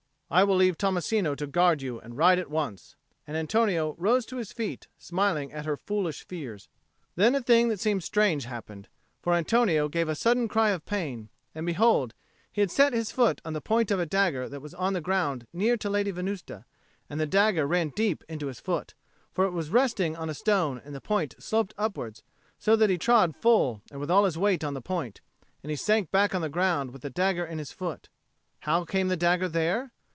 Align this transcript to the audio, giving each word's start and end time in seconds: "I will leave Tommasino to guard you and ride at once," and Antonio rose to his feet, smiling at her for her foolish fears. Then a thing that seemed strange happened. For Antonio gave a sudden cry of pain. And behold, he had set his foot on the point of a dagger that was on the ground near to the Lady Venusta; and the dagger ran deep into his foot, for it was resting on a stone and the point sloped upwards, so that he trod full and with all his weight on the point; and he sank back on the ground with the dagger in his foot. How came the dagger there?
"I 0.33 0.45
will 0.45 0.55
leave 0.55 0.77
Tommasino 0.77 1.35
to 1.35 1.45
guard 1.45 1.81
you 1.81 1.99
and 1.99 2.15
ride 2.15 2.39
at 2.39 2.49
once," 2.49 2.95
and 3.27 3.35
Antonio 3.35 3.95
rose 3.97 4.25
to 4.27 4.37
his 4.37 4.53
feet, 4.53 4.87
smiling 4.97 5.51
at 5.51 5.65
her 5.65 5.75
for 5.75 5.81
her 5.81 5.85
foolish 5.85 6.25
fears. 6.25 6.69
Then 7.17 7.35
a 7.35 7.41
thing 7.41 7.67
that 7.67 7.81
seemed 7.81 8.01
strange 8.01 8.45
happened. 8.45 8.87
For 9.21 9.33
Antonio 9.33 9.89
gave 9.89 10.07
a 10.07 10.15
sudden 10.15 10.47
cry 10.47 10.69
of 10.69 10.85
pain. 10.85 11.27
And 11.53 11.65
behold, 11.65 12.13
he 12.49 12.61
had 12.61 12.71
set 12.71 12.93
his 12.93 13.11
foot 13.11 13.41
on 13.43 13.51
the 13.51 13.59
point 13.59 13.91
of 13.91 13.99
a 13.99 14.05
dagger 14.05 14.47
that 14.47 14.61
was 14.61 14.73
on 14.73 14.93
the 14.93 15.01
ground 15.01 15.47
near 15.51 15.75
to 15.75 15.89
the 15.89 15.91
Lady 15.91 16.11
Venusta; 16.11 16.63
and 17.09 17.19
the 17.19 17.25
dagger 17.27 17.67
ran 17.67 17.89
deep 17.89 18.23
into 18.29 18.47
his 18.47 18.61
foot, 18.61 18.93
for 19.33 19.43
it 19.43 19.51
was 19.51 19.69
resting 19.69 20.15
on 20.15 20.29
a 20.29 20.33
stone 20.33 20.81
and 20.85 20.95
the 20.95 21.01
point 21.01 21.35
sloped 21.39 21.73
upwards, 21.77 22.23
so 22.57 22.77
that 22.77 22.89
he 22.89 22.97
trod 22.97 23.35
full 23.35 23.81
and 23.91 23.99
with 23.99 24.09
all 24.09 24.23
his 24.23 24.37
weight 24.37 24.63
on 24.63 24.75
the 24.75 24.81
point; 24.81 25.19
and 25.61 25.71
he 25.71 25.75
sank 25.75 26.09
back 26.09 26.33
on 26.33 26.39
the 26.39 26.47
ground 26.47 26.91
with 26.91 27.01
the 27.01 27.09
dagger 27.09 27.43
in 27.43 27.57
his 27.57 27.73
foot. 27.73 28.07
How 28.61 28.85
came 28.85 29.09
the 29.09 29.17
dagger 29.17 29.49
there? 29.49 29.91